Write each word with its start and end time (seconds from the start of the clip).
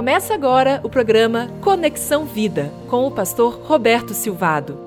Começa 0.00 0.32
agora 0.32 0.80
o 0.82 0.88
programa 0.88 1.48
Conexão 1.60 2.24
Vida 2.24 2.72
com 2.88 3.06
o 3.06 3.10
pastor 3.10 3.60
Roberto 3.60 4.14
Silvado. 4.14 4.80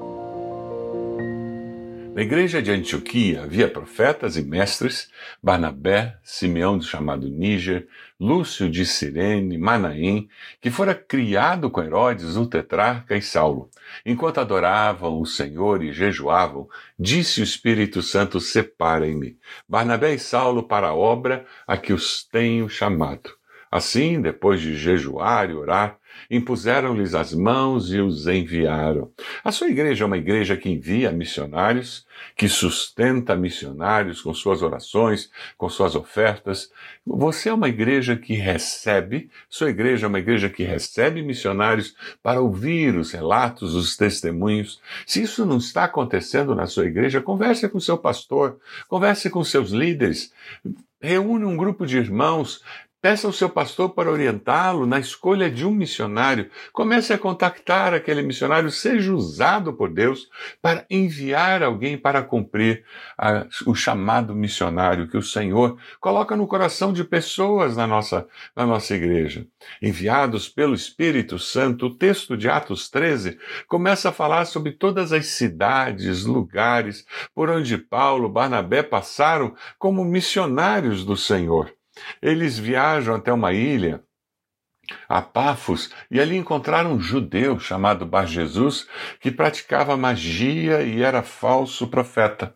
Na 2.15 2.23
igreja 2.23 2.63
de 2.63 2.71
Antioquia 2.71 3.43
havia 3.43 3.67
profetas 3.67 4.37
e 4.37 4.43
mestres, 4.43 5.09
Barnabé, 5.41 6.17
Simeão 6.23 6.81
chamado 6.81 7.29
Níger, 7.29 7.87
Lúcio 8.19 8.67
de 8.67 8.87
Cirene, 8.87 9.55
Manaém, 9.55 10.27
que 10.59 10.71
fora 10.71 10.95
criado 10.95 11.69
com 11.69 11.83
Herodes, 11.83 12.35
o 12.35 12.47
tetrarca 12.47 13.15
e 13.15 13.21
Saulo. 13.21 13.69
Enquanto 14.03 14.39
adoravam 14.39 15.21
o 15.21 15.27
Senhor 15.27 15.83
e 15.83 15.93
jejuavam, 15.93 16.67
disse 16.97 17.39
o 17.39 17.43
Espírito 17.43 18.01
Santo: 18.01 18.39
Separem-me, 18.39 19.37
Barnabé 19.69 20.15
e 20.15 20.19
Saulo, 20.19 20.63
para 20.63 20.87
a 20.87 20.95
obra 20.95 21.45
a 21.67 21.77
que 21.77 21.93
os 21.93 22.23
tenho 22.23 22.67
chamado. 22.67 23.42
Assim, 23.73 24.21
depois 24.21 24.61
de 24.61 24.75
jejuar 24.75 25.49
e 25.49 25.55
orar, 25.55 25.97
impuseram-lhes 26.29 27.15
as 27.15 27.33
mãos 27.33 27.91
e 27.91 27.99
os 27.99 28.27
enviaram. 28.27 29.11
A 29.43 29.51
sua 29.51 29.67
igreja 29.67 30.03
é 30.03 30.05
uma 30.05 30.19
igreja 30.19 30.55
que 30.55 30.69
envia 30.69 31.11
missionários, 31.11 32.05
que 32.37 32.47
sustenta 32.47 33.35
missionários 33.35 34.21
com 34.21 34.31
suas 34.31 34.61
orações, 34.61 35.31
com 35.57 35.67
suas 35.69 35.95
ofertas. 35.95 36.69
Você 37.03 37.49
é 37.49 37.53
uma 37.53 37.67
igreja 37.67 38.15
que 38.15 38.35
recebe, 38.35 39.31
sua 39.49 39.71
igreja 39.71 40.05
é 40.05 40.09
uma 40.09 40.19
igreja 40.19 40.49
que 40.49 40.61
recebe 40.61 41.23
missionários 41.23 41.95
para 42.21 42.41
ouvir 42.41 42.95
os 42.95 43.11
relatos, 43.11 43.73
os 43.73 43.97
testemunhos. 43.97 44.79
Se 45.03 45.23
isso 45.23 45.47
não 45.47 45.57
está 45.57 45.85
acontecendo 45.85 46.53
na 46.53 46.67
sua 46.67 46.85
igreja, 46.85 47.21
converse 47.21 47.67
com 47.67 47.79
seu 47.79 47.97
pastor, 47.97 48.59
converse 48.87 49.31
com 49.31 49.43
seus 49.43 49.71
líderes. 49.71 50.31
Reúne 51.01 51.43
um 51.43 51.57
grupo 51.57 51.87
de 51.87 51.97
irmãos, 51.97 52.61
Peça 53.03 53.27
ao 53.27 53.33
seu 53.33 53.49
pastor 53.49 53.89
para 53.89 54.09
orientá-lo 54.09 54.85
na 54.85 54.97
escolha 54.97 55.51
de 55.51 55.65
um 55.65 55.71
missionário. 55.71 56.49
Comece 56.71 57.11
a 57.11 57.17
contactar 57.17 57.93
aquele 57.93 58.21
missionário, 58.21 58.71
seja 58.71 59.13
usado 59.13 59.73
por 59.73 59.93
Deus 59.93 60.29
para 60.61 60.85
enviar 60.89 61.63
alguém 61.63 61.97
para 61.97 62.23
cumprir 62.23 62.85
a, 63.17 63.45
o 63.65 63.75
chamado 63.75 64.33
missionário 64.33 65.09
que 65.09 65.17
o 65.17 65.21
Senhor 65.21 65.77
coloca 65.99 66.33
no 66.37 66.47
coração 66.47 66.93
de 66.93 67.03
pessoas 67.03 67.75
na 67.75 67.85
nossa, 67.85 68.25
na 68.55 68.65
nossa 68.65 68.95
igreja. 68.95 69.45
Enviados 69.81 70.47
pelo 70.47 70.73
Espírito 70.73 71.37
Santo, 71.37 71.87
o 71.87 71.95
texto 71.95 72.37
de 72.37 72.47
Atos 72.47 72.89
13 72.89 73.37
começa 73.67 74.07
a 74.07 74.13
falar 74.13 74.45
sobre 74.45 74.71
todas 74.71 75.11
as 75.11 75.25
cidades, 75.25 76.23
lugares 76.23 77.05
por 77.35 77.49
onde 77.49 77.77
Paulo, 77.77 78.29
Barnabé 78.29 78.81
passaram 78.81 79.53
como 79.77 80.05
missionários 80.05 81.03
do 81.03 81.17
Senhor. 81.17 81.69
Eles 82.21 82.57
viajam 82.57 83.15
até 83.15 83.31
uma 83.31 83.53
ilha, 83.53 84.03
a 85.07 85.21
Pafos, 85.21 85.91
e 86.11 86.19
ali 86.19 86.35
encontraram 86.35 86.93
um 86.93 86.99
judeu 86.99 87.57
chamado 87.57 88.05
Bar 88.05 88.27
Jesus 88.27 88.87
que 89.19 89.31
praticava 89.31 89.95
magia 89.95 90.81
e 90.81 91.01
era 91.01 91.23
falso 91.23 91.87
profeta. 91.87 92.53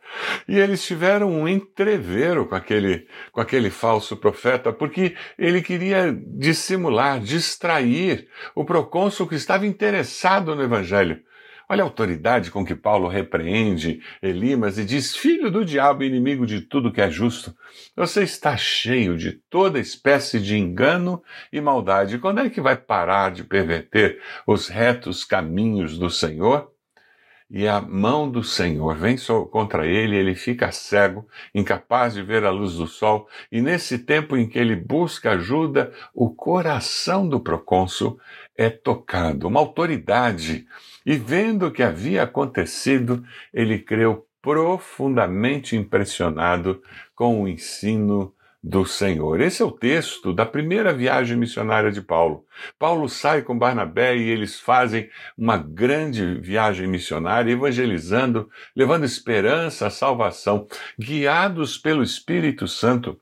E 0.47 0.57
eles 0.59 0.85
tiveram 0.85 1.31
um 1.31 1.47
entrevero 1.47 2.45
com 2.45 2.55
aquele, 2.55 3.07
com 3.31 3.39
aquele 3.39 3.69
falso 3.69 4.17
profeta, 4.17 4.73
porque 4.73 5.15
ele 5.37 5.61
queria 5.61 6.11
dissimular, 6.11 7.19
distrair 7.19 8.27
o 8.53 8.65
procônsul 8.65 9.27
que 9.27 9.35
estava 9.35 9.65
interessado 9.65 10.55
no 10.55 10.63
evangelho. 10.63 11.21
Olha 11.69 11.83
a 11.83 11.85
autoridade 11.85 12.49
com 12.49 12.63
que 12.63 12.73
Paulo 12.73 13.09
repreende 13.09 14.01
Elimas 14.21 14.77
e 14.77 14.85
diz: 14.85 15.17
Filho 15.17 15.51
do 15.51 15.65
diabo, 15.65 16.03
inimigo 16.03 16.45
de 16.45 16.61
tudo 16.61 16.93
que 16.93 17.01
é 17.01 17.09
justo, 17.09 17.53
você 17.93 18.23
está 18.23 18.55
cheio 18.55 19.17
de 19.17 19.33
toda 19.33 19.77
espécie 19.77 20.39
de 20.39 20.57
engano 20.57 21.21
e 21.51 21.59
maldade. 21.59 22.19
Quando 22.19 22.39
é 22.39 22.49
que 22.49 22.61
vai 22.61 22.77
parar 22.77 23.31
de 23.31 23.43
perverter 23.43 24.21
os 24.47 24.69
retos 24.69 25.25
caminhos 25.25 25.99
do 25.99 26.09
Senhor? 26.09 26.71
E 27.49 27.67
a 27.67 27.79
mão 27.79 28.29
do 28.29 28.43
Senhor 28.43 28.95
vem 28.95 29.15
contra 29.49 29.87
ele, 29.87 30.17
ele 30.17 30.35
fica 30.35 30.71
cego, 30.71 31.25
incapaz 31.55 32.13
de 32.13 32.21
ver 32.21 32.43
a 32.43 32.51
luz 32.51 32.73
do 32.73 32.87
sol, 32.87 33.27
e 33.51 33.61
nesse 33.61 33.99
tempo 33.99 34.35
em 34.35 34.47
que 34.47 34.59
ele 34.59 34.75
busca 34.75 35.31
ajuda, 35.31 35.93
o 36.13 36.29
coração 36.29 37.27
do 37.27 37.39
procônsul 37.39 38.19
é 38.55 38.69
tocado. 38.69 39.47
Uma 39.47 39.61
autoridade 39.61 40.67
e 41.05 41.15
vendo 41.15 41.67
o 41.67 41.71
que 41.71 41.83
havia 41.83 42.23
acontecido, 42.23 43.23
ele 43.53 43.79
creu 43.79 44.27
profundamente 44.41 45.75
impressionado 45.75 46.81
com 47.15 47.43
o 47.43 47.47
ensino 47.47 48.33
do 48.63 48.85
Senhor. 48.85 49.39
Esse 49.39 49.61
é 49.61 49.65
o 49.65 49.71
texto 49.71 50.33
da 50.33 50.45
primeira 50.45 50.93
viagem 50.93 51.37
missionária 51.37 51.91
de 51.91 52.01
Paulo. 52.01 52.45
Paulo 52.77 53.07
sai 53.07 53.41
com 53.41 53.57
Barnabé 53.57 54.17
e 54.17 54.29
eles 54.29 54.59
fazem 54.59 55.09
uma 55.37 55.57
grande 55.57 56.35
viagem 56.41 56.87
missionária, 56.87 57.51
evangelizando, 57.51 58.49
levando 58.75 59.05
esperança, 59.05 59.89
salvação, 59.89 60.67
guiados 60.99 61.77
pelo 61.77 62.03
Espírito 62.03 62.67
Santo. 62.67 63.19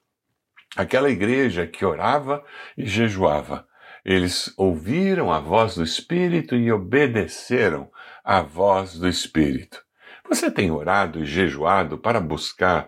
Aquela 0.76 1.10
igreja 1.10 1.68
que 1.68 1.86
orava 1.86 2.44
e 2.78 2.86
jejuava 2.86 3.66
eles 4.06 4.54
ouviram 4.56 5.32
a 5.34 5.40
voz 5.40 5.76
do 5.76 5.84
Espírito 5.84 6.56
e 6.56 6.72
obedeceram 6.72 7.90
à 8.24 8.40
voz 8.40 9.00
do 9.00 9.08
Espírito. 9.10 9.84
Você 10.30 10.52
tem 10.52 10.70
orado 10.70 11.24
e 11.24 11.26
jejuado 11.26 11.98
para 11.98 12.20
buscar 12.20 12.88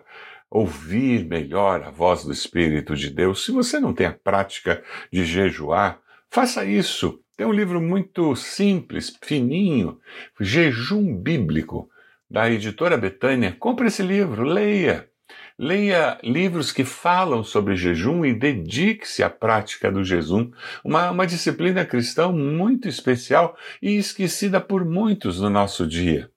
ouvir 0.50 1.24
melhor 1.24 1.82
a 1.82 1.90
voz 1.90 2.24
do 2.24 2.32
Espírito 2.32 2.94
de 2.94 3.10
Deus? 3.10 3.44
Se 3.44 3.52
você 3.52 3.78
não 3.78 3.92
tem 3.92 4.06
a 4.06 4.12
prática 4.12 4.82
de 5.12 5.24
jejuar, 5.24 6.00
faça 6.30 6.64
isso. 6.64 7.20
Tem 7.36 7.46
um 7.46 7.52
livro 7.52 7.80
muito 7.80 8.34
simples, 8.34 9.16
fininho, 9.22 10.00
Jejum 10.40 11.16
Bíblico, 11.16 11.88
da 12.28 12.50
editora 12.50 12.96
Betânia. 12.96 13.56
Compre 13.58 13.86
esse 13.86 14.02
livro, 14.02 14.42
leia. 14.42 15.08
Leia 15.58 16.18
livros 16.22 16.72
que 16.72 16.84
falam 16.84 17.42
sobre 17.42 17.74
jejum 17.76 18.24
e 18.24 18.32
dedique-se 18.32 19.22
à 19.22 19.28
prática 19.30 19.90
do 19.90 20.04
jejum, 20.04 20.50
uma, 20.84 21.10
uma 21.10 21.26
disciplina 21.26 21.84
cristã 21.84 22.30
muito 22.30 22.88
especial 22.88 23.56
e 23.82 23.96
esquecida 23.96 24.60
por 24.60 24.84
muitos 24.84 25.40
no 25.40 25.50
nosso 25.50 25.86
dia. 25.86 26.30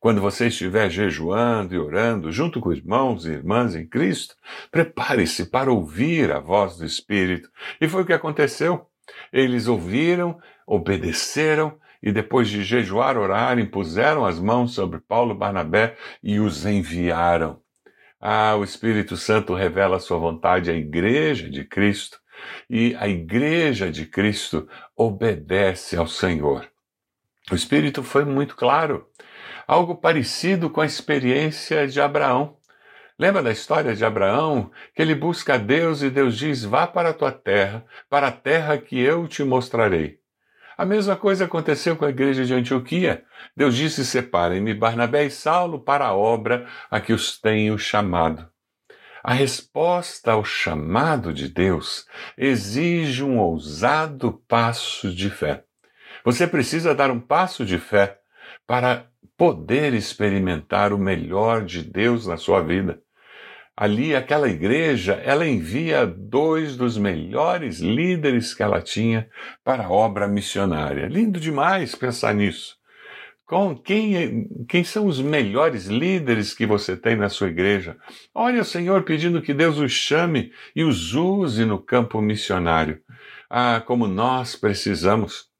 Quando 0.00 0.20
você 0.20 0.46
estiver 0.46 0.90
jejuando 0.90 1.74
e 1.74 1.78
orando 1.78 2.32
junto 2.32 2.60
com 2.60 2.72
irmãos 2.72 3.24
e 3.24 3.30
irmãs 3.30 3.74
em 3.74 3.86
Cristo, 3.86 4.34
prepare-se 4.70 5.46
para 5.46 5.72
ouvir 5.72 6.32
a 6.32 6.40
voz 6.40 6.76
do 6.76 6.84
Espírito. 6.84 7.48
E 7.80 7.88
foi 7.88 8.02
o 8.02 8.06
que 8.06 8.12
aconteceu. 8.12 8.86
Eles 9.32 9.68
ouviram, 9.68 10.38
obedeceram 10.66 11.78
e 12.02 12.10
depois 12.10 12.48
de 12.48 12.64
jejuar, 12.64 13.16
orar, 13.16 13.58
impuseram 13.58 14.24
as 14.24 14.40
mãos 14.40 14.74
sobre 14.74 15.00
Paulo 15.00 15.34
e 15.34 15.38
Barnabé 15.38 15.96
e 16.22 16.40
os 16.40 16.66
enviaram. 16.66 17.60
Ah, 18.20 18.56
o 18.56 18.64
Espírito 18.64 19.16
Santo 19.16 19.54
revela 19.54 19.96
a 19.96 20.00
sua 20.00 20.18
vontade 20.18 20.70
à 20.70 20.74
Igreja 20.74 21.48
de 21.48 21.64
Cristo 21.64 22.18
e 22.68 22.94
a 22.98 23.08
Igreja 23.08 23.90
de 23.90 24.06
Cristo 24.06 24.68
obedece 24.96 25.96
ao 25.96 26.06
Senhor. 26.06 26.71
O 27.50 27.54
Espírito 27.54 28.02
foi 28.02 28.24
muito 28.24 28.54
claro, 28.54 29.06
algo 29.66 29.96
parecido 29.96 30.70
com 30.70 30.80
a 30.80 30.86
experiência 30.86 31.86
de 31.88 32.00
Abraão. 32.00 32.56
Lembra 33.18 33.42
da 33.42 33.50
história 33.50 33.94
de 33.94 34.04
Abraão, 34.04 34.70
que 34.94 35.02
ele 35.02 35.14
busca 35.14 35.54
a 35.54 35.58
Deus 35.58 36.02
e 36.02 36.10
Deus 36.10 36.38
diz: 36.38 36.64
Vá 36.64 36.86
para 36.86 37.10
a 37.10 37.14
tua 37.14 37.32
terra, 37.32 37.84
para 38.08 38.28
a 38.28 38.32
terra 38.32 38.78
que 38.78 38.98
eu 38.98 39.26
te 39.26 39.42
mostrarei. 39.44 40.18
A 40.78 40.84
mesma 40.84 41.16
coisa 41.16 41.44
aconteceu 41.44 41.96
com 41.96 42.04
a 42.04 42.10
igreja 42.10 42.44
de 42.44 42.54
Antioquia. 42.54 43.24
Deus 43.56 43.76
disse: 43.76 44.04
Separem-me 44.04 44.72
Barnabé 44.72 45.26
e 45.26 45.30
Saulo 45.30 45.80
para 45.80 46.06
a 46.06 46.14
obra 46.14 46.66
a 46.90 47.00
que 47.00 47.12
os 47.12 47.38
tenho 47.38 47.78
chamado. 47.78 48.48
A 49.22 49.32
resposta 49.32 50.32
ao 50.32 50.44
chamado 50.44 51.32
de 51.32 51.48
Deus 51.48 52.06
exige 52.36 53.22
um 53.22 53.38
ousado 53.38 54.42
passo 54.48 55.14
de 55.14 55.30
fé. 55.30 55.64
Você 56.24 56.46
precisa 56.46 56.94
dar 56.94 57.10
um 57.10 57.20
passo 57.20 57.64
de 57.64 57.78
fé 57.78 58.18
para 58.66 59.06
poder 59.36 59.94
experimentar 59.94 60.92
o 60.92 60.98
melhor 60.98 61.64
de 61.64 61.82
Deus 61.82 62.26
na 62.26 62.36
sua 62.36 62.60
vida 62.62 63.00
ali 63.76 64.14
aquela 64.14 64.48
igreja, 64.48 65.14
ela 65.24 65.46
envia 65.46 66.06
dois 66.06 66.76
dos 66.76 66.98
melhores 66.98 67.80
líderes 67.80 68.54
que 68.54 68.62
ela 68.62 68.80
tinha 68.80 69.28
para 69.64 69.86
a 69.86 69.90
obra 69.90 70.28
missionária. 70.28 71.06
Lindo 71.06 71.40
demais 71.40 71.94
pensar 71.94 72.34
nisso. 72.34 72.76
Com 73.44 73.76
quem, 73.76 74.48
quem 74.68 74.82
são 74.82 75.06
os 75.06 75.20
melhores 75.20 75.86
líderes 75.86 76.54
que 76.54 76.64
você 76.64 76.96
tem 76.96 77.16
na 77.16 77.28
sua 77.28 77.48
igreja? 77.48 77.96
Olha, 78.34 78.64
Senhor, 78.64 79.02
pedindo 79.02 79.42
que 79.42 79.52
Deus 79.52 79.78
os 79.78 79.92
chame 79.92 80.52
e 80.74 80.84
os 80.84 81.14
use 81.14 81.64
no 81.64 81.78
campo 81.78 82.20
missionário. 82.22 83.00
Ah, 83.50 83.82
como 83.84 84.06
nós 84.06 84.56
precisamos 84.56 85.51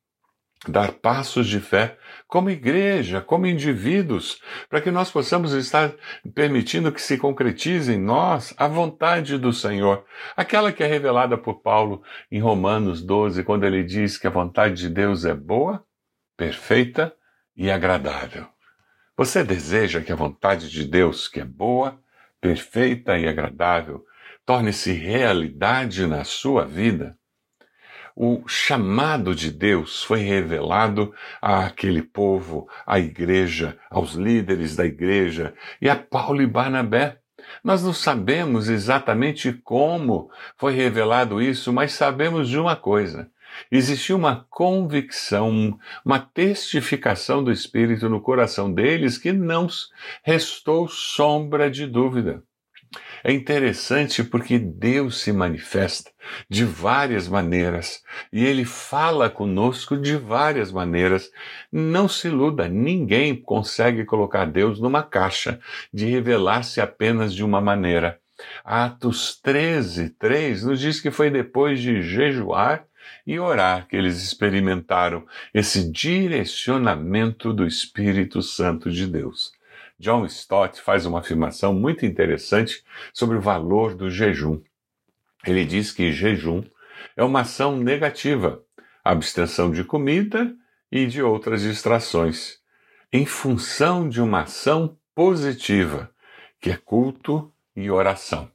dar 0.69 0.93
passos 0.93 1.49
de 1.49 1.61
fé 1.61 1.99
como 2.29 2.51
igreja, 2.51 3.21
como 3.21 3.47
indivíduos, 3.47 4.41
para 4.69 4.81
que 4.81 4.91
nós 4.91 5.11
possamos 5.11 5.53
estar 5.53 5.93
permitindo 6.35 6.93
que 6.93 7.03
se 7.03 7.19
concretize 7.19 7.93
em 7.93 7.99
nós 7.99 8.55
a 8.57 8.69
vontade 8.69 9.37
do 9.39 9.53
Senhor, 9.53 10.05
aquela 10.37 10.73
que 10.73 10.83
é 10.83 10.87
revelada 10.87 11.37
por 11.37 11.61
Paulo 11.61 12.03
em 12.31 12.41
Romanos 12.41 13.03
12, 13.03 13.43
quando 13.45 13.65
ele 13.65 13.83
diz 13.83 14.17
que 14.17 14.27
a 14.27 14.31
vontade 14.31 14.75
de 14.75 14.89
Deus 14.89 15.25
é 15.25 15.35
boa, 15.35 15.85
perfeita 16.37 17.13
e 17.57 17.71
agradável. 17.71 18.47
Você 19.17 19.45
deseja 19.45 20.01
que 20.01 20.13
a 20.13 20.17
vontade 20.17 20.71
de 20.71 20.85
Deus, 20.85 21.29
que 21.29 21.41
é 21.41 21.45
boa, 21.45 22.01
perfeita 22.41 23.19
e 23.19 23.29
agradável, 23.29 24.05
torne-se 24.47 24.93
realidade 24.93 26.07
na 26.07 26.25
sua 26.25 26.65
vida? 26.65 27.17
O 28.15 28.47
chamado 28.47 29.35
de 29.35 29.51
Deus 29.51 30.03
foi 30.03 30.21
revelado 30.21 31.13
àquele 31.41 32.03
povo, 32.03 32.69
à 32.87 32.99
igreja, 32.99 33.79
aos 33.91 34.13
líderes 34.13 34.77
da 34.77 34.85
igreja 34.85 35.55
e 35.81 35.89
a 35.89 35.97
Paulo 35.97 36.43
e 36.43 36.47
Barnabé. 36.47 37.19
Nós 37.65 37.83
não 37.83 37.93
sabemos 37.93 38.69
exatamente 38.69 39.53
como 39.53 40.31
foi 40.57 40.75
revelado 40.75 41.41
isso, 41.41 41.73
mas 41.73 41.93
sabemos 41.93 42.49
de 42.49 42.59
uma 42.59 42.77
coisa. 42.77 43.31
Existiu 43.71 44.17
uma 44.17 44.47
convicção, 44.49 45.79
uma 46.05 46.19
testificação 46.19 47.43
do 47.43 47.53
Espírito 47.53 48.09
no 48.09 48.21
coração 48.21 48.73
deles 48.73 49.19
que 49.19 49.33
não 49.33 49.67
restou 50.23 50.89
sombra 50.89 51.71
de 51.71 51.87
dúvida. 51.87 52.43
É 53.25 53.33
interessante 53.33 54.25
porque 54.25 54.59
Deus 54.59 55.21
se 55.21 55.33
manifesta 55.33 56.11
de 56.49 56.65
várias 56.65 57.29
maneiras 57.29 58.03
e 58.33 58.45
ele 58.45 58.65
fala 58.65 59.31
conosco 59.31 59.97
de 59.97 60.17
várias 60.17 60.73
maneiras. 60.73 61.31
Não 61.71 62.09
se 62.09 62.29
iluda, 62.29 62.69
ninguém 62.69 63.37
consegue 63.37 64.05
colocar 64.05 64.45
Deus 64.47 64.81
numa 64.81 65.03
caixa 65.03 65.61
de 65.93 66.07
revelar-se 66.07 66.81
apenas 66.81 67.33
de 67.33 67.45
uma 67.45 67.61
maneira. 67.61 68.19
Atos 68.65 69.39
13, 69.41 70.11
3 70.11 70.65
nos 70.65 70.81
diz 70.81 71.01
que 71.01 71.11
foi 71.11 71.31
depois 71.31 71.81
de 71.81 72.03
jejuar 72.03 72.85
e 73.27 73.39
orar 73.39 73.87
que 73.87 73.97
eles 73.97 74.23
experimentaram 74.23 75.25
esse 75.55 75.91
direcionamento 75.91 77.53
do 77.53 77.67
Espírito 77.67 78.43
Santo 78.43 78.91
de 78.91 79.07
Deus. 79.07 79.53
John 80.03 80.27
Stott 80.27 80.81
faz 80.81 81.07
uma 81.07 81.21
afirmação 81.21 81.73
muito 81.73 82.05
interessante 82.05 82.83
sobre 83.15 83.37
o 83.37 83.41
valor 83.41 83.95
do 83.95 84.11
jejum. 84.11 84.61
Ele 85.47 85.65
diz 85.65 85.93
que 85.93 86.11
jejum 86.11 86.65
é 87.17 87.23
uma 87.23 87.43
ação 87.43 87.77
negativa, 87.77 88.61
abstenção 89.05 89.71
de 89.71 89.85
comida 89.85 90.53
e 90.91 91.07
de 91.07 91.23
outras 91.23 91.63
distrações, 91.63 92.59
em 93.13 93.25
função 93.25 94.09
de 94.09 94.21
uma 94.21 94.41
ação 94.41 94.99
positiva, 95.15 96.11
que 96.61 96.71
é 96.71 96.77
culto 96.77 97.55
e 97.77 97.89
oração. 97.89 98.51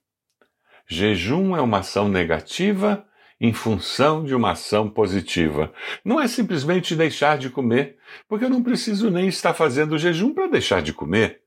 Jejum 0.86 1.56
é 1.56 1.62
uma 1.62 1.80
ação 1.80 2.10
negativa 2.10 3.07
em 3.40 3.54
função 3.54 4.24
de 4.24 4.34
uma 4.34 4.52
ação 4.52 4.90
positiva. 4.90 5.72
Não 6.04 6.20
é 6.20 6.28
simplesmente 6.28 6.96
deixar 6.96 7.38
de 7.38 7.50
comer, 7.50 7.98
porque 8.28 8.46
eu 8.46 8.50
não 8.50 8.64
preciso 8.64 9.12
nem 9.12 9.28
estar 9.28 9.54
fazendo 9.54 9.98
jejum 9.98 10.34
para 10.34 10.48
deixar 10.48 10.82
de 10.82 10.94
comer. 10.94 11.42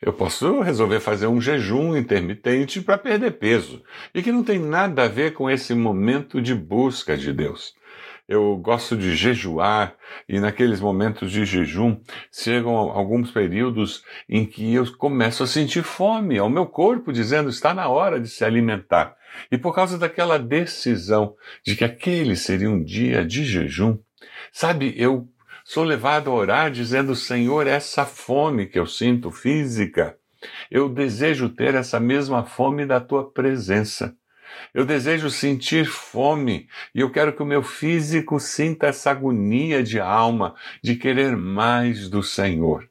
Eu 0.00 0.12
posso 0.12 0.60
resolver 0.60 1.00
fazer 1.00 1.26
um 1.26 1.40
jejum 1.40 1.96
intermitente 1.96 2.82
para 2.82 2.98
perder 2.98 3.38
peso, 3.38 3.82
e 4.14 4.22
que 4.22 4.30
não 4.30 4.44
tem 4.44 4.58
nada 4.58 5.04
a 5.04 5.08
ver 5.08 5.32
com 5.32 5.48
esse 5.48 5.74
momento 5.74 6.42
de 6.42 6.54
busca 6.54 7.16
de 7.16 7.32
Deus. 7.32 7.74
Eu 8.28 8.56
gosto 8.56 8.96
de 8.96 9.14
jejuar 9.14 9.94
e 10.28 10.40
naqueles 10.40 10.80
momentos 10.80 11.30
de 11.30 11.44
jejum 11.44 12.00
chegam 12.32 12.74
alguns 12.76 13.30
períodos 13.30 14.02
em 14.28 14.44
que 14.44 14.74
eu 14.74 14.84
começo 14.96 15.44
a 15.44 15.46
sentir 15.46 15.84
fome 15.84 16.36
ao 16.36 16.50
meu 16.50 16.66
corpo, 16.66 17.12
dizendo 17.12 17.48
está 17.48 17.72
na 17.72 17.88
hora 17.88 18.18
de 18.18 18.28
se 18.28 18.44
alimentar. 18.44 19.14
E 19.50 19.56
por 19.56 19.72
causa 19.72 19.96
daquela 19.96 20.40
decisão 20.40 21.36
de 21.64 21.76
que 21.76 21.84
aquele 21.84 22.34
seria 22.34 22.68
um 22.68 22.82
dia 22.82 23.24
de 23.24 23.44
jejum, 23.44 23.96
sabe, 24.52 24.92
eu 24.96 25.28
sou 25.64 25.84
levado 25.84 26.28
a 26.28 26.34
orar 26.34 26.70
dizendo: 26.72 27.14
Senhor, 27.14 27.68
essa 27.68 28.04
fome 28.04 28.66
que 28.66 28.78
eu 28.78 28.86
sinto 28.86 29.30
física, 29.30 30.16
eu 30.68 30.88
desejo 30.88 31.48
ter 31.48 31.76
essa 31.76 32.00
mesma 32.00 32.44
fome 32.44 32.84
da 32.84 33.00
tua 33.00 33.30
presença. 33.30 34.16
Eu 34.74 34.84
desejo 34.84 35.30
sentir 35.30 35.86
fome 35.86 36.68
e 36.94 37.00
eu 37.00 37.10
quero 37.10 37.32
que 37.32 37.42
o 37.42 37.46
meu 37.46 37.62
físico 37.62 38.38
sinta 38.38 38.86
essa 38.86 39.10
agonia 39.10 39.82
de 39.82 40.00
alma 40.00 40.54
de 40.82 40.96
querer 40.96 41.36
mais 41.36 42.08
do 42.08 42.22
Senhor. 42.22 42.88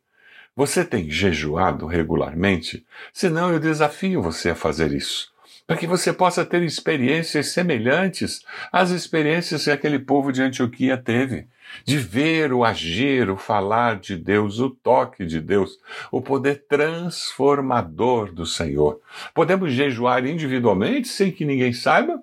Você 0.55 0.85
tem 0.85 1.09
jejuado 1.09 1.85
regularmente? 1.85 2.85
Senão 3.13 3.51
eu 3.51 3.59
desafio 3.59 4.21
você 4.21 4.51
a 4.51 4.55
fazer 4.55 4.93
isso 4.93 5.35
para 5.67 5.77
que 5.77 5.87
você 5.87 6.13
possa 6.13 6.45
ter 6.45 6.61
experiências 6.61 7.47
semelhantes 7.47 8.41
às 8.71 8.91
experiências 8.91 9.63
que 9.63 9.71
aquele 9.71 9.99
povo 9.99 10.31
de 10.31 10.41
Antioquia 10.41 10.97
teve. 10.97 11.47
De 11.83 11.97
ver 11.97 12.53
o 12.53 12.63
agir, 12.63 13.29
o 13.29 13.37
falar 13.37 13.99
de 13.99 14.15
Deus, 14.15 14.59
o 14.59 14.69
toque 14.69 15.25
de 15.25 15.41
Deus, 15.41 15.77
o 16.11 16.21
poder 16.21 16.65
transformador 16.67 18.31
do 18.31 18.45
Senhor. 18.45 18.99
Podemos 19.33 19.73
jejuar 19.73 20.25
individualmente 20.25 21.07
sem 21.07 21.31
que 21.31 21.45
ninguém 21.45 21.73
saiba? 21.73 22.19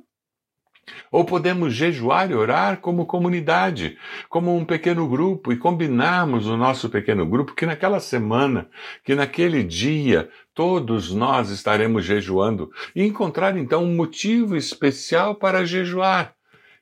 Ou 1.10 1.24
podemos 1.24 1.74
jejuar 1.74 2.30
e 2.30 2.34
orar 2.34 2.80
como 2.80 3.06
comunidade, 3.06 3.96
como 4.28 4.56
um 4.56 4.64
pequeno 4.64 5.06
grupo, 5.08 5.52
e 5.52 5.56
combinarmos 5.56 6.46
o 6.46 6.56
nosso 6.56 6.88
pequeno 6.88 7.24
grupo 7.24 7.54
que 7.54 7.66
naquela 7.66 8.00
semana, 8.00 8.68
que 9.04 9.14
naquele 9.14 9.62
dia, 9.62 10.28
todos 10.54 11.12
nós 11.12 11.50
estaremos 11.50 12.04
jejuando 12.04 12.70
e 12.96 13.04
encontrar 13.04 13.56
então 13.56 13.84
um 13.84 13.94
motivo 13.94 14.56
especial 14.56 15.36
para 15.36 15.64
jejuar. 15.64 16.34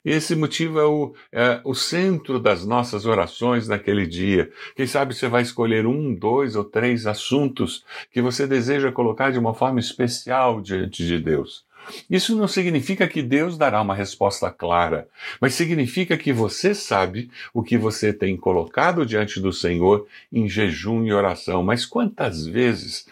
Esse 0.04 0.34
motivo 0.34 0.78
é 0.78 0.84
o, 0.84 1.14
é 1.30 1.60
o 1.62 1.74
centro 1.74 2.40
das 2.40 2.64
nossas 2.64 3.04
orações 3.04 3.68
naquele 3.68 4.06
dia. 4.06 4.50
Quem 4.74 4.86
sabe 4.86 5.14
você 5.14 5.28
vai 5.28 5.42
escolher 5.42 5.86
um, 5.86 6.14
dois 6.14 6.56
ou 6.56 6.64
três 6.64 7.06
assuntos 7.06 7.84
que 8.10 8.22
você 8.22 8.46
deseja 8.46 8.90
colocar 8.90 9.30
de 9.30 9.38
uma 9.38 9.52
forma 9.52 9.78
especial 9.78 10.60
diante 10.60 11.04
de 11.06 11.18
Deus. 11.18 11.64
Isso 12.08 12.36
não 12.36 12.46
significa 12.46 13.08
que 13.08 13.22
Deus 13.22 13.56
dará 13.58 13.80
uma 13.80 13.94
resposta 13.94 14.50
clara, 14.50 15.08
mas 15.40 15.54
significa 15.54 16.16
que 16.16 16.32
você 16.32 16.74
sabe 16.74 17.30
o 17.52 17.62
que 17.62 17.76
você 17.76 18.12
tem 18.12 18.36
colocado 18.36 19.04
diante 19.04 19.40
do 19.40 19.52
Senhor 19.52 20.06
em 20.32 20.48
jejum 20.48 21.04
e 21.04 21.12
oração. 21.12 21.62
Mas 21.62 21.84
quantas 21.84 22.46
vezes, 22.46 23.06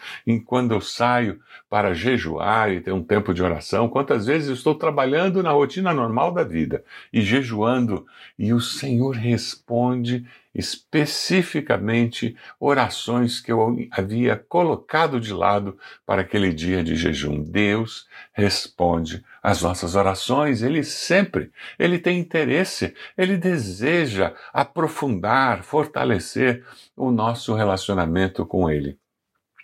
quando 0.45 0.73
eu 0.73 0.81
saio 0.81 1.39
para 1.69 1.93
jejuar 1.93 2.71
e 2.71 2.81
ter 2.81 2.91
um 2.91 3.03
tempo 3.03 3.33
de 3.33 3.43
oração, 3.43 3.87
quantas 3.87 4.25
vezes 4.25 4.47
eu 4.47 4.55
estou 4.55 4.73
trabalhando 4.73 5.43
na 5.43 5.51
rotina 5.51 5.93
normal 5.93 6.31
da 6.31 6.43
vida 6.43 6.83
e 7.13 7.21
jejuando 7.21 8.05
e 8.37 8.53
o 8.53 8.59
Senhor 8.59 9.15
responde 9.15 10.25
especificamente 10.53 12.35
orações 12.59 13.39
que 13.39 13.51
eu 13.51 13.77
havia 13.91 14.35
colocado 14.35 15.19
de 15.19 15.33
lado 15.33 15.77
para 16.05 16.21
aquele 16.21 16.53
dia 16.53 16.83
de 16.83 16.95
jejum. 16.95 17.43
Deus 17.43 18.07
responde 18.33 19.23
às 19.41 19.61
nossas 19.61 19.95
orações, 19.95 20.61
ele 20.61 20.83
sempre, 20.83 21.51
ele 21.77 21.99
tem 21.99 22.19
interesse, 22.19 22.93
ele 23.17 23.37
deseja 23.37 24.33
aprofundar, 24.51 25.63
fortalecer 25.63 26.65
o 26.95 27.11
nosso 27.11 27.53
relacionamento 27.53 28.45
com 28.45 28.69
ele. 28.69 28.97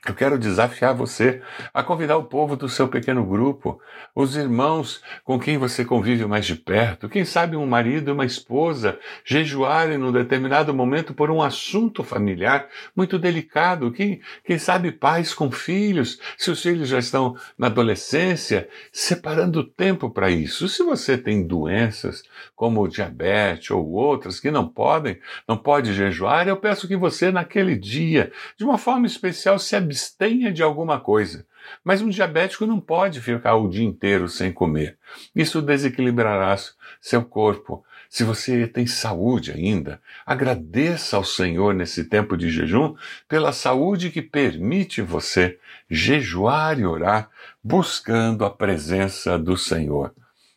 Eu 0.07 0.13
quero 0.13 0.37
desafiar 0.37 0.93
você 0.93 1.41
a 1.73 1.81
convidar 1.81 2.15
o 2.17 2.25
povo 2.25 2.55
do 2.55 2.69
seu 2.69 2.87
pequeno 2.87 3.25
grupo, 3.25 3.81
os 4.13 4.35
irmãos 4.35 5.01
com 5.23 5.39
quem 5.39 5.57
você 5.57 5.83
convive 5.83 6.27
mais 6.27 6.45
de 6.45 6.55
perto, 6.55 7.09
quem 7.09 7.25
sabe 7.25 7.55
um 7.55 7.65
marido 7.65 8.11
e 8.11 8.13
uma 8.13 8.23
esposa 8.23 8.99
jejuarem 9.25 9.97
num 9.97 10.11
determinado 10.11 10.71
momento 10.75 11.11
por 11.11 11.31
um 11.31 11.41
assunto 11.41 12.03
familiar 12.03 12.67
muito 12.95 13.17
delicado, 13.17 13.91
quem, 13.91 14.21
quem 14.43 14.59
sabe 14.59 14.91
pais 14.91 15.33
com 15.33 15.49
filhos, 15.49 16.19
se 16.37 16.51
os 16.51 16.61
filhos 16.61 16.87
já 16.87 16.99
estão 16.99 17.35
na 17.57 17.65
adolescência, 17.65 18.69
separando 18.91 19.63
tempo 19.63 20.11
para 20.11 20.29
isso. 20.29 20.69
Se 20.69 20.83
você 20.83 21.17
tem 21.17 21.47
doenças 21.47 22.23
como 22.55 22.87
diabetes 22.87 23.71
ou 23.71 23.89
outras 23.89 24.39
que 24.39 24.51
não 24.51 24.67
podem, 24.67 25.19
não 25.47 25.57
pode 25.57 25.95
jejuar, 25.95 26.47
eu 26.47 26.57
peço 26.57 26.87
que 26.87 26.95
você 26.95 27.31
naquele 27.31 27.75
dia, 27.75 28.31
de 28.55 28.63
uma 28.63 28.77
forma 28.77 29.07
especial, 29.07 29.57
se 29.57 29.75
abstenha 29.75 29.94
abstenha 29.95 30.51
de 30.51 30.61
alguma 30.61 30.99
coisa. 30.99 31.47
Mas 31.83 32.01
um 32.01 32.09
diabético 32.09 32.65
não 32.65 32.79
pode 32.79 33.21
ficar 33.21 33.55
o 33.55 33.69
dia 33.69 33.85
inteiro 33.85 34.27
sem 34.27 34.51
comer. 34.51 34.97
Isso 35.33 35.61
desequilibrará 35.61 36.55
seu 37.01 37.23
corpo. 37.23 37.83
Se 38.09 38.23
você 38.23 38.67
tem 38.67 38.85
saúde 38.85 39.51
ainda, 39.51 39.99
agradeça 40.25 41.15
ao 41.15 41.23
Senhor 41.23 41.73
nesse 41.73 42.03
tempo 42.03 42.37
de 42.37 42.49
jejum 42.49 42.95
pela 43.27 43.51
saúde 43.51 44.11
que 44.11 44.21
permite 44.21 45.01
você 45.01 45.57
jejuar 45.89 46.77
e 46.77 46.85
orar 46.85 47.29
buscando 47.63 48.45
a 48.45 48.49
presença 48.49 49.39
do 49.39 49.57
Senhor. 49.57 50.13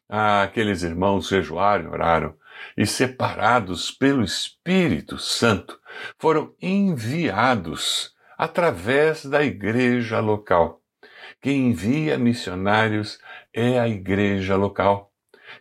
Ah, 0.09 0.42
aqueles 0.42 0.83
irmãos 0.83 1.28
jejuaram 1.28 1.85
e 1.85 1.88
oraram, 1.88 2.35
e 2.76 2.85
separados 2.87 3.90
pelo 3.90 4.23
Espírito 4.23 5.16
Santo, 5.18 5.78
foram 6.18 6.52
enviados 6.61 8.12
através 8.38 9.26
da 9.26 9.42
igreja 9.42 10.21
local. 10.21 10.80
Quem 11.42 11.71
envia 11.71 12.16
missionários 12.16 13.18
é 13.52 13.80
a 13.80 13.88
igreja 13.88 14.54
local. 14.54 15.12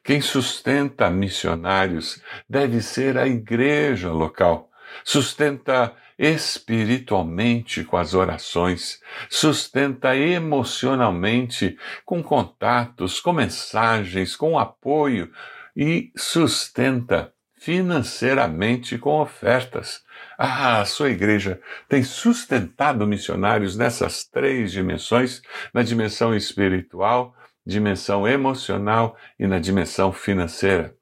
Quem 0.03 0.21
sustenta 0.21 1.09
missionários 1.09 2.21
deve 2.47 2.81
ser 2.81 3.17
a 3.17 3.27
igreja 3.27 4.11
local. 4.11 4.69
Sustenta 5.03 5.95
espiritualmente 6.17 7.83
com 7.83 7.95
as 7.95 8.13
orações, 8.13 8.99
sustenta 9.29 10.15
emocionalmente 10.15 11.77
com 12.03 12.23
contatos, 12.23 13.19
com 13.19 13.33
mensagens, 13.33 14.35
com 14.35 14.57
apoio 14.57 15.31
e 15.75 16.11
sustenta 16.15 17.31
financeiramente 17.59 18.97
com 18.97 19.19
ofertas. 19.19 20.01
Ah, 20.37 20.81
a 20.81 20.85
sua 20.85 21.09
igreja 21.09 21.59
tem 21.89 22.03
sustentado 22.03 23.05
missionários 23.07 23.75
nessas 23.75 24.23
três 24.25 24.71
dimensões: 24.71 25.41
na 25.73 25.83
dimensão 25.83 26.35
espiritual, 26.35 27.35
dimensão 27.65 28.27
emocional 28.27 29.17
e 29.39 29.47
na 29.47 29.59
dimensão 29.59 30.11
financeira. 30.13 30.95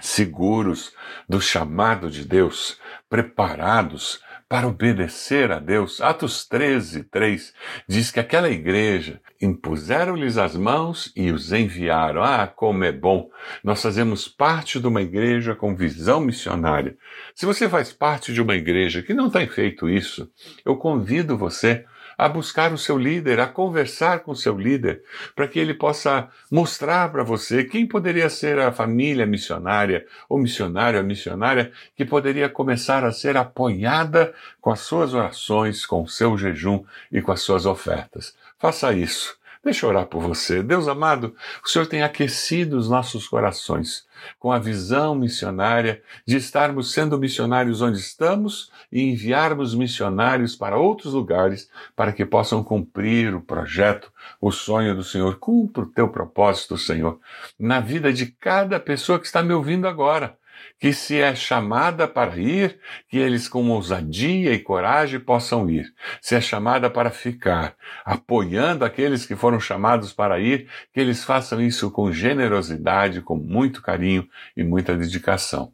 Seguros 0.00 0.92
do 1.26 1.40
chamado 1.40 2.10
de 2.10 2.24
Deus, 2.24 2.78
preparados 3.08 4.20
para 4.48 4.68
obedecer 4.68 5.50
a 5.50 5.58
Deus. 5.58 6.00
Atos 6.00 6.46
13, 6.46 7.04
3 7.04 7.52
diz 7.88 8.10
que 8.10 8.20
aquela 8.20 8.48
igreja 8.48 9.20
impuseram-lhes 9.40 10.38
as 10.38 10.56
mãos 10.56 11.12
e 11.16 11.30
os 11.30 11.52
enviaram. 11.52 12.22
Ah, 12.22 12.46
como 12.46 12.84
é 12.84 12.92
bom! 12.92 13.28
Nós 13.62 13.82
fazemos 13.82 14.28
parte 14.28 14.78
de 14.80 14.86
uma 14.86 15.02
igreja 15.02 15.54
com 15.54 15.74
visão 15.74 16.20
missionária. 16.20 16.96
Se 17.34 17.44
você 17.44 17.68
faz 17.68 17.92
parte 17.92 18.32
de 18.32 18.40
uma 18.40 18.54
igreja 18.54 19.02
que 19.02 19.14
não 19.14 19.28
tem 19.28 19.46
feito 19.48 19.88
isso, 19.88 20.30
eu 20.64 20.76
convido 20.76 21.36
você 21.36 21.84
a 22.16 22.28
buscar 22.28 22.72
o 22.72 22.78
seu 22.78 22.96
líder, 22.96 23.40
a 23.40 23.46
conversar 23.46 24.20
com 24.20 24.32
o 24.32 24.36
seu 24.36 24.56
líder, 24.56 25.02
para 25.34 25.46
que 25.46 25.58
ele 25.58 25.74
possa 25.74 26.28
mostrar 26.50 27.10
para 27.10 27.22
você 27.22 27.64
quem 27.64 27.86
poderia 27.86 28.30
ser 28.30 28.58
a 28.58 28.72
família 28.72 29.26
missionária, 29.26 30.06
ou 30.28 30.38
missionário, 30.38 30.98
a 30.98 31.02
missionária, 31.02 31.72
que 31.94 32.04
poderia 32.04 32.48
começar 32.48 33.04
a 33.04 33.12
ser 33.12 33.36
apoiada 33.36 34.34
com 34.60 34.70
as 34.70 34.80
suas 34.80 35.14
orações, 35.14 35.84
com 35.84 36.02
o 36.02 36.08
seu 36.08 36.38
jejum 36.38 36.84
e 37.12 37.20
com 37.20 37.32
as 37.32 37.40
suas 37.40 37.66
ofertas. 37.66 38.34
Faça 38.58 38.92
isso. 38.92 39.36
Deixa 39.62 39.84
eu 39.84 39.90
orar 39.90 40.06
por 40.06 40.22
você. 40.22 40.62
Deus 40.62 40.86
amado, 40.86 41.34
o 41.64 41.68
Senhor 41.68 41.86
tem 41.86 42.02
aquecido 42.02 42.78
os 42.78 42.88
nossos 42.88 43.26
corações 43.26 44.05
com 44.38 44.52
a 44.52 44.58
visão 44.58 45.14
missionária 45.14 46.02
de 46.26 46.36
estarmos 46.36 46.92
sendo 46.92 47.18
missionários 47.18 47.82
onde 47.82 47.98
estamos 47.98 48.70
e 48.90 49.02
enviarmos 49.02 49.74
missionários 49.74 50.54
para 50.54 50.78
outros 50.78 51.12
lugares 51.12 51.70
para 51.94 52.12
que 52.12 52.24
possam 52.24 52.62
cumprir 52.62 53.34
o 53.34 53.40
projeto, 53.40 54.12
o 54.40 54.50
sonho 54.50 54.94
do 54.94 55.04
Senhor. 55.04 55.38
Cumpra 55.38 55.82
o 55.82 55.86
teu 55.86 56.08
propósito, 56.08 56.76
Senhor, 56.76 57.20
na 57.58 57.80
vida 57.80 58.12
de 58.12 58.26
cada 58.26 58.78
pessoa 58.80 59.18
que 59.18 59.26
está 59.26 59.42
me 59.42 59.52
ouvindo 59.52 59.86
agora 59.88 60.36
que 60.78 60.92
se 60.92 61.18
é 61.18 61.34
chamada 61.34 62.06
para 62.06 62.36
ir, 62.36 62.78
que 63.08 63.16
eles 63.16 63.48
com 63.48 63.68
ousadia 63.70 64.52
e 64.52 64.58
coragem 64.58 65.18
possam 65.18 65.68
ir. 65.70 65.86
Se 66.20 66.34
é 66.34 66.40
chamada 66.40 66.90
para 66.90 67.10
ficar, 67.10 67.74
apoiando 68.04 68.84
aqueles 68.84 69.24
que 69.24 69.34
foram 69.34 69.58
chamados 69.58 70.12
para 70.12 70.38
ir, 70.38 70.68
que 70.92 71.00
eles 71.00 71.24
façam 71.24 71.60
isso 71.60 71.90
com 71.90 72.12
generosidade, 72.12 73.22
com 73.22 73.36
muito 73.36 73.80
carinho 73.80 74.28
e 74.56 74.62
muita 74.62 74.94
dedicação. 74.94 75.72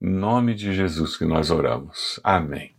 Em 0.00 0.10
nome 0.10 0.54
de 0.54 0.72
Jesus 0.74 1.16
que 1.16 1.24
nós 1.24 1.50
oramos. 1.50 2.20
Amém. 2.22 2.74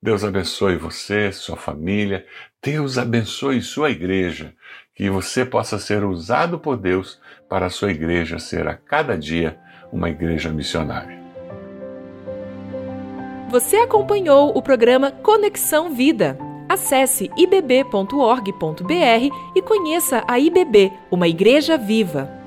Deus 0.00 0.22
abençoe 0.22 0.76
você, 0.76 1.32
sua 1.32 1.56
família. 1.56 2.26
Deus 2.62 2.96
abençoe 2.96 3.60
sua 3.60 3.90
igreja. 3.90 4.54
Que 4.94 5.10
você 5.10 5.44
possa 5.44 5.78
ser 5.78 6.04
usado 6.04 6.58
por 6.58 6.76
Deus 6.76 7.20
para 7.48 7.66
a 7.66 7.70
sua 7.70 7.90
igreja 7.90 8.38
ser 8.38 8.68
a 8.68 8.76
cada 8.76 9.18
dia 9.18 9.58
uma 9.94 10.10
igreja 10.10 10.50
missionária. 10.50 11.16
Você 13.48 13.76
acompanhou 13.76 14.50
o 14.54 14.60
programa 14.60 15.12
Conexão 15.12 15.94
Vida. 15.94 16.36
Acesse 16.68 17.30
ibb.org.br 17.36 18.82
e 19.54 19.62
conheça 19.62 20.24
a 20.26 20.38
IBB, 20.40 20.92
uma 21.10 21.28
igreja 21.28 21.78
viva. 21.78 22.43